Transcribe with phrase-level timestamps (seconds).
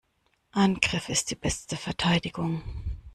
[0.53, 2.63] Angriff ist die beste Verteidigung.